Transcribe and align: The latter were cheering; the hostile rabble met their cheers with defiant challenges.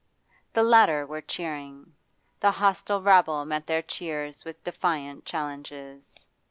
The 0.53 0.63
latter 0.63 1.05
were 1.05 1.21
cheering; 1.21 1.93
the 2.39 2.49
hostile 2.49 3.03
rabble 3.03 3.45
met 3.45 3.67
their 3.67 3.83
cheers 3.83 4.43
with 4.43 4.63
defiant 4.63 5.25
challenges. 5.25 6.25